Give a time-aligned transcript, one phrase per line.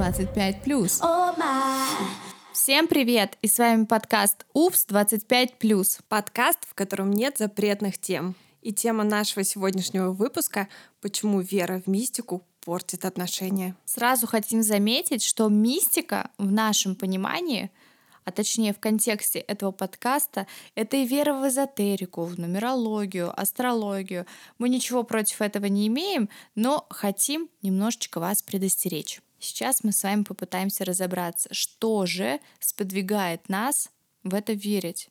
[0.00, 0.88] 25+.
[2.54, 3.36] Всем привет!
[3.42, 6.00] И с вами подкаст УФС 25+.
[6.08, 8.34] Подкаст, в котором нет запретных тем.
[8.62, 10.68] И тема нашего сегодняшнего выпуска—
[11.02, 13.76] почему вера в мистику портит отношения.
[13.84, 17.70] Сразу хотим заметить, что мистика в нашем понимании—
[18.24, 24.26] а точнее в контексте этого подкаста, это и вера в эзотерику, в нумерологию, астрологию.
[24.58, 29.20] Мы ничего против этого не имеем, но хотим немножечко вас предостеречь.
[29.40, 33.90] Сейчас мы с вами попытаемся разобраться, что же сподвигает нас
[34.22, 35.08] в это верить,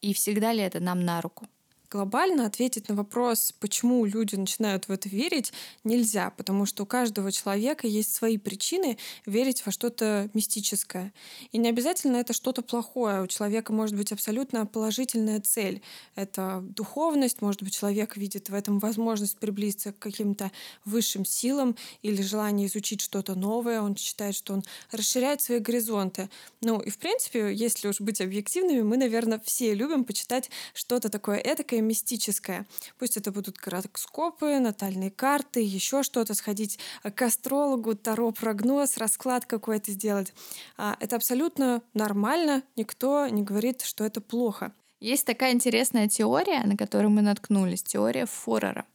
[0.00, 1.48] и всегда ли это нам на руку.
[1.94, 5.52] Глобально ответить на вопрос, почему люди начинают в это верить,
[5.84, 11.12] нельзя, потому что у каждого человека есть свои причины верить во что-то мистическое.
[11.52, 13.22] И не обязательно это что-то плохое.
[13.22, 15.82] У человека может быть абсолютно положительная цель.
[16.16, 20.50] Это духовность, может быть, человек видит в этом возможность приблизиться к каким-то
[20.84, 23.80] высшим силам или желание изучить что-то новое.
[23.80, 26.28] Он считает, что он расширяет свои горизонты.
[26.60, 31.38] Ну и, в принципе, если уж быть объективными, мы, наверное, все любим почитать что-то такое
[31.38, 32.66] этакое, мистическое.
[32.98, 39.92] Пусть это будут гороскопы, натальные карты, еще что-то, сходить к астрологу, таро прогноз, расклад какой-то
[39.92, 40.32] сделать.
[40.76, 44.72] А, это абсолютно нормально, никто не говорит, что это плохо.
[45.00, 48.86] Есть такая интересная теория, на которую мы наткнулись, теория Форера,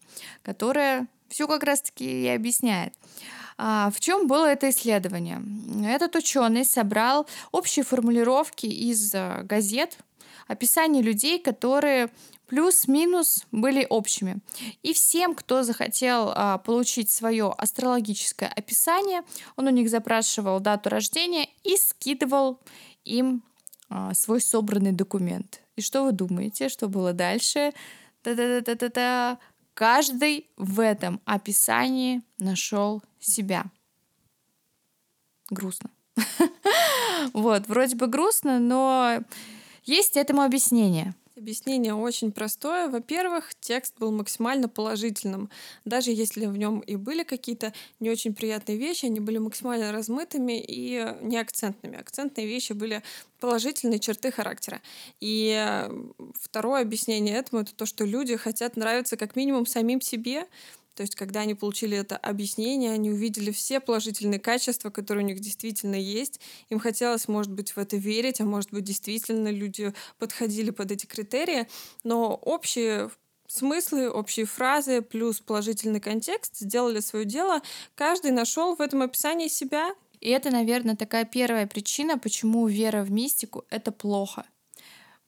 [0.41, 2.93] которая все как раз-таки и объясняет.
[3.57, 5.41] А, в чем было это исследование?
[5.85, 9.97] Этот ученый собрал общие формулировки из а, газет,
[10.47, 12.09] описание людей, которые
[12.49, 14.39] плюс-минус были общими.
[14.81, 19.21] И всем, кто захотел а, получить свое астрологическое описание,
[19.55, 22.59] он у них запрашивал дату рождения и скидывал
[23.05, 23.43] им
[23.89, 25.61] а, свой собранный документ.
[25.75, 27.71] И что вы думаете, что было дальше?
[28.23, 29.37] Та-та-та-та-та.
[29.75, 33.65] Каждый в этом описании нашел себя.
[35.49, 35.89] Грустно.
[37.33, 39.19] Вот, вроде бы грустно, но
[39.83, 41.13] есть этому объяснение.
[41.39, 42.89] Объяснение очень простое.
[42.89, 45.49] Во-первых, текст был максимально положительным.
[45.85, 50.59] Даже если в нем и были какие-то не очень приятные вещи, они были максимально размытыми
[50.59, 51.97] и не акцентными.
[51.97, 53.03] Акцентные вещи были
[53.39, 54.81] положительные черты характера.
[55.21, 55.87] И
[56.33, 60.45] второе объяснение этому— это то, что люди хотят нравиться как минимум самим себе,
[60.99, 65.39] то есть, когда они получили это объяснение, они увидели все положительные качества, которые у них
[65.39, 66.41] действительно есть.
[66.67, 71.05] Им хотелось, может быть, в это верить, а может быть, действительно люди подходили под эти
[71.05, 71.69] критерии.
[72.03, 73.11] Но общие
[73.47, 77.61] смыслы, общие фразы плюс положительный контекст сделали свое дело.
[77.95, 79.95] Каждый нашел в этом описании себя.
[80.19, 84.43] И это, наверное, такая первая причина, почему вера в мистику— это плохо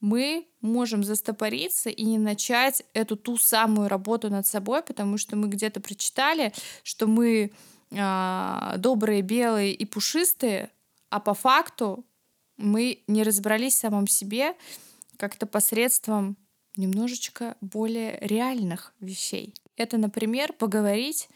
[0.01, 5.47] мы можем застопориться и не начать эту ту самую работу над собой, потому что мы
[5.47, 6.53] где-то прочитали,
[6.83, 7.51] что мы
[7.91, 10.71] э, добрые, белые и пушистые,
[11.09, 12.03] а по факту
[12.57, 14.55] мы не разобрались в самом себе
[15.17, 16.35] как-то посредством
[16.75, 19.53] немножечко более реальных вещей.
[19.75, 21.29] Это, например, поговорить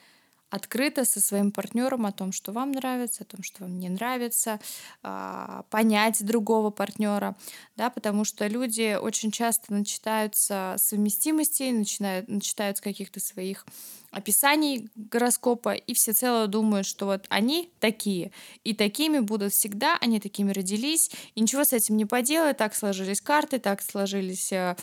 [0.56, 4.60] открыто со своим партнером о том, что вам нравится, о том, что вам не нравится,
[5.04, 7.36] а, понять другого партнера,
[7.76, 13.66] да, потому что люди очень часто начитаются совместимости, начинают, начитают каких-то своих
[14.12, 18.32] описаний гороскопа и всецело думают, что вот они такие,
[18.64, 23.20] и такими будут всегда, они такими родились, и ничего с этим не поделать, так сложились
[23.20, 24.78] карты, так сложились э,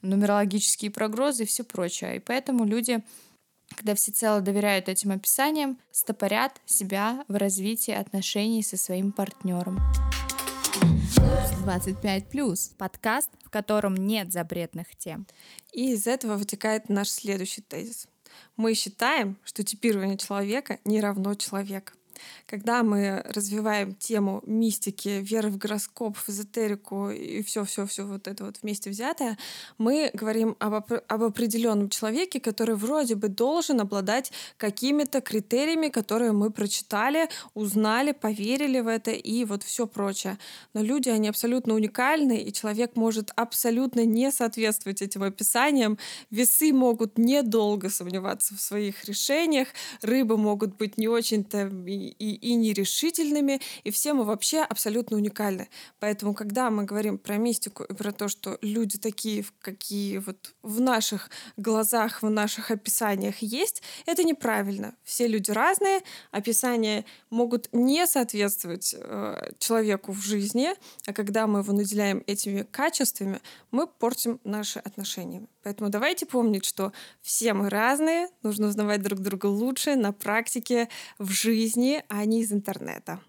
[0.00, 2.16] нумерологические прогнозы и все прочее.
[2.16, 3.02] И поэтому люди
[3.74, 9.80] когда всецело доверяют этим описаниям, стопорят себя в развитии отношений со своим партнером.
[11.62, 15.26] 25 плюс подкаст, в котором нет запретных тем.
[15.72, 18.08] И из этого вытекает наш следующий тезис.
[18.56, 21.97] Мы считаем, что типирование человека не равно человек.
[22.46, 28.56] Когда мы развиваем тему мистики, веры в гороскоп, в эзотерику и все-все-все вот это вот
[28.62, 29.38] вместе взятое,
[29.78, 36.50] мы говорим об, об определенном человеке, который вроде бы должен обладать какими-то критериями, которые мы
[36.50, 40.38] прочитали, узнали, поверили в это и вот все прочее.
[40.74, 45.98] Но люди, они абсолютно уникальны, и человек может абсолютно не соответствовать этим описаниям.
[46.30, 49.68] Весы могут недолго сомневаться в своих решениях,
[50.02, 55.68] рыбы могут быть не очень-то и, и нерешительными, и все мы вообще абсолютно уникальны.
[56.00, 60.80] Поэтому, когда мы говорим про мистику и про то, что люди такие, какие вот в
[60.80, 64.94] наших глазах, в наших описаниях есть, это неправильно.
[65.04, 66.00] Все люди разные,
[66.30, 70.70] описания могут не соответствовать э, человеку в жизни,
[71.06, 73.40] а когда мы его наделяем этими качествами,
[73.70, 75.46] мы портим наши отношения.
[75.62, 80.88] Поэтому давайте помнить, что все мы разные, нужно узнавать друг друга лучше на практике,
[81.18, 83.20] в жизни, а не из интернета.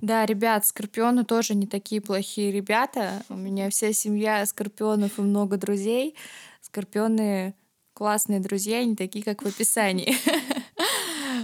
[0.00, 3.22] Да, ребят, скорпионы тоже не такие плохие ребята.
[3.28, 6.14] У меня вся семья скорпионов и много друзей.
[6.60, 7.54] Скорпионы
[7.94, 10.16] классные друзья, не такие, как в описании.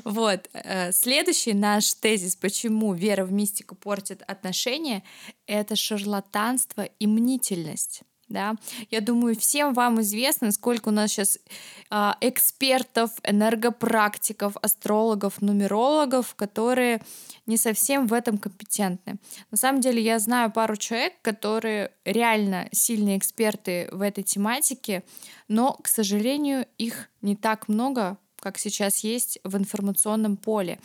[0.05, 0.49] Вот.
[0.53, 5.05] Э, следующий наш тезис, почему вера в мистику портит отношения,
[5.47, 8.03] это шарлатанство и мнительность
[8.33, 8.55] да.
[8.91, 11.39] Я думаю, всем вам известно, сколько у нас сейчас
[11.91, 17.01] э, экспертов, энергопрактиков, астрологов, нумерологов, которые
[17.47, 19.17] не совсем в этом компетентны.
[19.51, 25.03] На самом деле я знаю пару человек, которые реально сильные эксперты в этой тематике,
[25.49, 30.81] но, к сожалению, их не так много, как сейчас есть в информационном поле.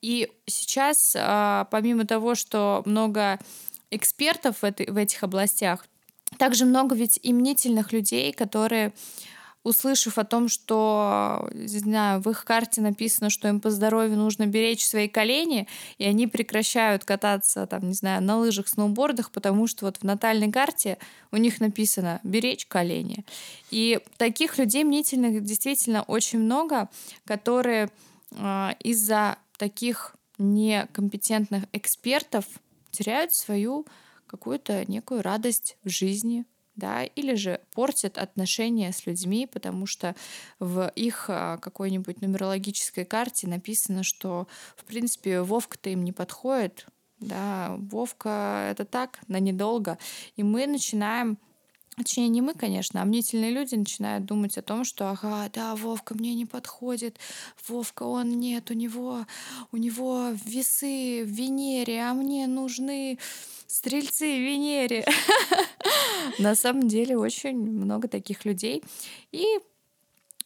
[0.00, 3.38] И сейчас, а, помимо того, что много
[3.90, 5.84] экспертов в, этой, в этих областях,
[6.38, 7.32] также много ведь и
[7.92, 8.92] людей, которые
[9.64, 14.46] услышав о том, что, не знаю, в их карте написано, что им по здоровью нужно
[14.46, 15.68] беречь свои колени,
[15.98, 20.50] и они прекращают кататься, там, не знаю, на лыжах, сноубордах, потому что вот в натальной
[20.50, 20.98] карте
[21.30, 23.24] у них написано «беречь колени».
[23.70, 26.88] И таких людей мнительных действительно очень много,
[27.24, 27.90] которые
[28.32, 32.44] э, из-за таких некомпетентных экспертов
[32.90, 33.86] теряют свою
[34.32, 40.16] какую-то некую радость в жизни, да, или же портят отношения с людьми, потому что
[40.58, 46.86] в их а, какой-нибудь нумерологической карте написано, что, в принципе, Вовка-то им не подходит,
[47.20, 49.98] да, Вовка— это так, на недолго,
[50.36, 51.38] и мы начинаем
[51.96, 56.14] Точнее, не мы, конечно, а мнительные люди начинают думать о том, что, ага, да, Вовка
[56.14, 57.18] мне не подходит,
[57.68, 59.26] Вовка, он нет, у него,
[59.72, 63.18] у него весы в Венере, а мне нужны
[63.66, 65.04] стрельцы в Венере.
[66.38, 68.82] На самом деле очень много таких людей.
[69.30, 69.44] И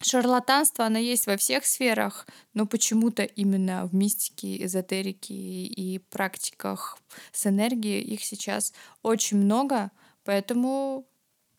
[0.01, 6.97] шарлатанство, оно есть во всех сферах, но почему-то именно в мистике, эзотерике и практиках
[7.31, 9.91] с энергией их сейчас очень много,
[10.23, 11.07] поэтому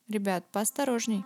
[0.08, 1.22] Ребят, поосторожней.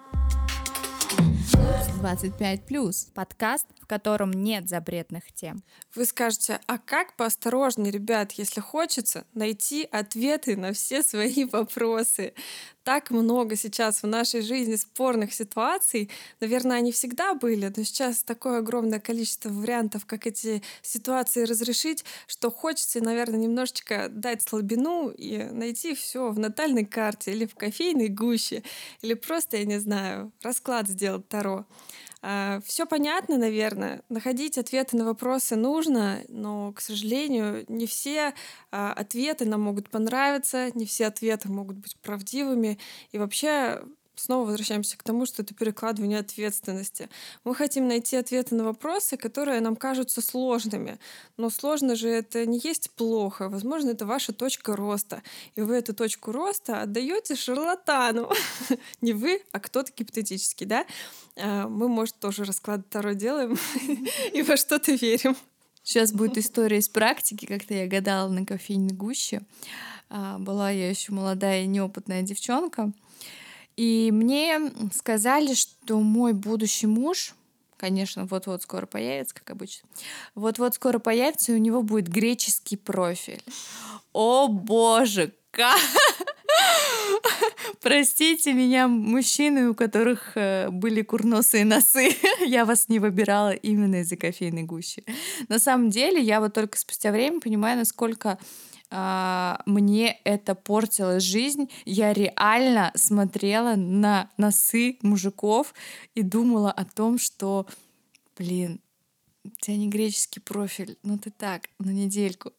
[2.03, 3.09] 25 плюс.
[3.15, 5.63] Подкаст, в котором нет запретных тем.
[5.95, 12.35] Вы скажете, а как поосторожнее, ребят, если хочется найти ответы на все свои вопросы?
[12.85, 16.11] так много сейчас в нашей жизни спорных ситуаций.
[16.41, 22.51] Наверное, они всегда были, но сейчас такое огромное количество вариантов, как эти ситуации разрешить, что
[22.51, 28.63] хочется, наверное, немножечко дать слабину и найти все в натальной карте или в кофейной гуще,
[29.01, 31.52] или просто, я не знаю, расклад сделать Таро.
[32.23, 34.03] А, Все понятно, наверное.
[34.09, 38.35] Находить ответы на вопросы нужно, но, к сожалению, не все
[38.71, 42.79] а, ответы нам могут понравиться, не все ответы могут быть правдивыми.
[43.11, 43.83] И вообще
[44.15, 47.09] снова возвращаемся к тому, что это перекладывание ответственности.
[47.45, 50.99] Мы хотим найти ответы на вопросы, которые нам кажутся сложными.
[51.37, 53.49] Но сложно же это не есть плохо.
[53.49, 55.23] Возможно, это ваша точка роста.
[55.55, 58.31] И вы эту точку роста отдаете шарлатану.
[59.01, 60.87] Не вы, а кто-то гипотетический, да?
[61.37, 63.57] А, мы, может, тоже расклад второй делаем
[64.33, 65.37] и во что-то верим.
[65.83, 67.47] Сейчас будет история из практики.
[67.47, 69.43] Как-то я гадала на кофейной гуще.
[70.09, 72.93] А, была я еще молодая и неопытная девчонка.
[73.77, 74.61] И мне
[74.95, 77.35] сказали, что мой будущий муж,
[77.77, 79.89] конечно, вот-вот скоро появится, как обычно,
[80.35, 83.43] вот-вот скоро появится, и у него будет греческий профиль.
[84.13, 85.79] О боже, как...
[87.81, 92.17] Простите меня, мужчины, у которых э, были курносые носы.
[92.47, 95.05] я вас не выбирала именно из-за кофейной гущи.
[95.49, 98.39] На самом деле, я вот только спустя время понимаю, насколько
[99.67, 101.71] мне это портило жизнь.
[101.85, 105.73] Я реально смотрела на носы мужиков
[106.15, 107.67] и думала о том, что,
[108.37, 108.81] блин,
[109.45, 112.53] у тебя не греческий профиль, ну ты так, на недельку.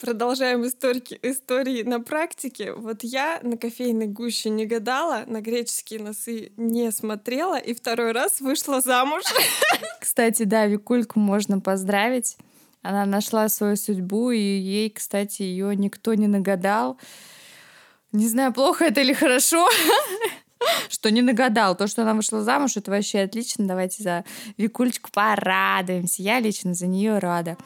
[0.00, 2.72] Продолжаем историки, истории на практике.
[2.72, 8.40] Вот я на кофейной гуще не гадала, на греческие носы не смотрела и второй раз
[8.40, 9.22] вышла замуж.
[10.00, 12.36] Кстати, да, Викульку можно поздравить.
[12.82, 16.98] Она нашла свою судьбу, и ей, кстати, ее никто не нагадал.
[18.10, 19.68] Не знаю, плохо это или хорошо,
[20.88, 21.76] что не нагадал.
[21.76, 23.66] То, что она вышла замуж, это вообще отлично.
[23.66, 24.24] Давайте за
[24.56, 26.22] Викульчику порадуемся.
[26.22, 27.56] Я лично за нее рада.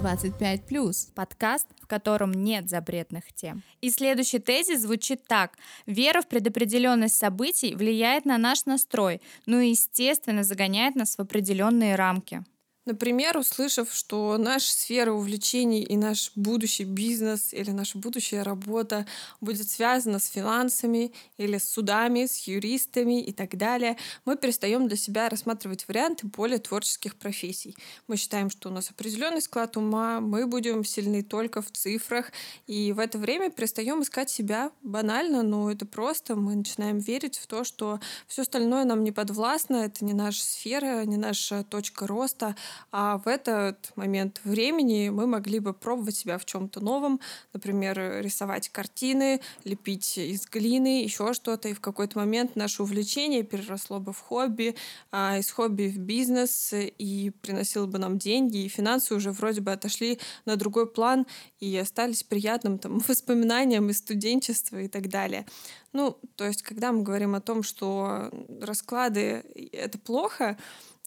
[0.00, 1.08] 25 плюс.
[1.14, 3.62] Подкаст, в котором нет запретных тем.
[3.82, 5.58] И следующий тезис звучит так.
[5.84, 11.96] Вера в предопределенность событий влияет на наш настрой, ну и, естественно, загоняет нас в определенные
[11.96, 12.42] рамки.
[12.86, 19.06] Например, услышав, что наша сфера увлечений и наш будущий бизнес или наша будущая работа
[19.42, 24.96] будет связана с финансами или с судами, с юристами и так далее, мы перестаем для
[24.96, 27.76] себя рассматривать варианты более творческих профессий.
[28.08, 32.32] Мы считаем, что у нас определенный склад ума, мы будем сильны только в цифрах,
[32.66, 37.46] и в это время перестаем искать себя банально, но это просто мы начинаем верить в
[37.46, 42.56] то, что все остальное нам не подвластно, это не наша сфера, не наша точка роста,
[42.92, 47.20] а в этот момент времени мы могли бы пробовать себя в чем-то новом,
[47.52, 51.68] например, рисовать картины, лепить из глины, еще что-то.
[51.68, 54.74] И в какой-то момент наше увлечение переросло бы в хобби,
[55.10, 59.72] а из хобби в бизнес и приносило бы нам деньги, и финансы уже вроде бы
[59.72, 61.26] отошли на другой план
[61.60, 65.46] и остались приятным там воспоминанием из студенчества и так далее.
[65.92, 70.56] Ну, то есть, когда мы говорим о том, что расклады— это плохо,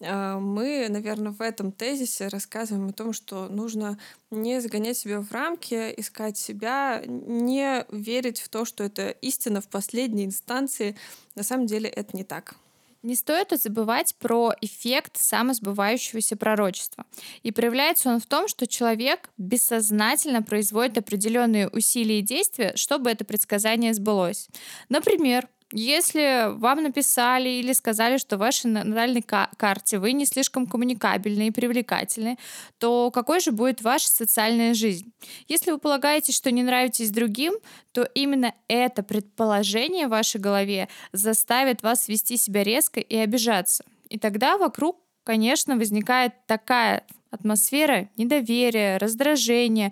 [0.01, 3.97] мы, наверное, в этом тезисе рассказываем о том, что нужно
[4.31, 9.67] не загонять себя в рамки, искать себя, не верить в то, что это истина в
[9.67, 10.97] последней инстанции.
[11.35, 12.55] На самом деле это не так.
[13.03, 17.05] Не стоит забывать про эффект самосбывающегося пророчества.
[17.43, 23.25] И проявляется он в том, что человек бессознательно производит определенные усилия и действия, чтобы это
[23.25, 24.47] предсказание сбылось.
[24.87, 31.47] Например, если вам написали или сказали, что в вашей натальной карте вы не слишком коммуникабельны
[31.47, 32.37] и привлекательны,
[32.77, 35.11] то какой же будет ваша социальная жизнь?
[35.47, 37.53] Если вы полагаете, что не нравитесь другим,
[37.91, 43.83] то именно это предположение в вашей голове заставит вас вести себя резко и обижаться.
[44.09, 49.91] И тогда вокруг, конечно, возникает такая атмосфера недоверия, раздражения,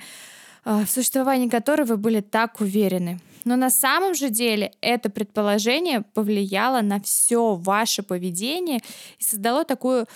[0.64, 3.20] а, в существовании которой вы были так уверены.
[3.46, 8.80] Но на самом же деле это предположение повлияло на все ваше поведение
[9.20, 10.08] и создало такую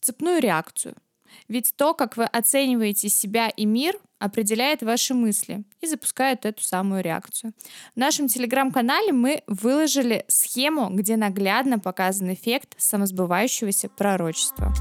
[0.00, 0.94] цепную реакцию.
[1.48, 7.02] Ведь то, как вы оцениваете себя и мир, определяет ваши мысли и запускает эту самую
[7.02, 7.52] реакцию.
[7.94, 14.72] В нашем телеграм-канале мы выложили схему, где наглядно показан эффект самосбывающегося пророчества.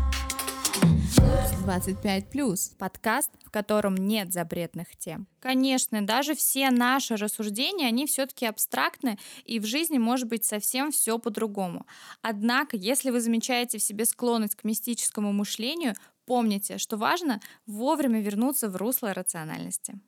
[1.61, 2.77] 25+.
[2.77, 5.27] Подкаст, в котором нет запретных тем.
[5.39, 11.19] Конечно, даже все наши рассуждения, они все-таки абстрактны, и в жизни может быть совсем все
[11.19, 11.85] по-другому.
[12.21, 15.93] Однако, если вы замечаете в себе склонность к мистическому мышлению,
[16.25, 19.99] помните, что важно вовремя вернуться в русло рациональности.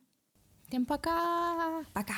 [0.68, 1.84] Всем пока!
[1.92, 2.14] Пока!